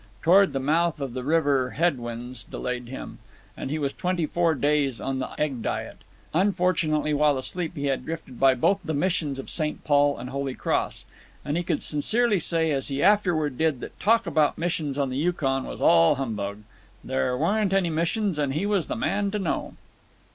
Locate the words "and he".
3.55-3.77, 11.45-11.61, 18.39-18.65